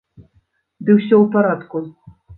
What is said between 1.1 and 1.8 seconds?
ў парадку!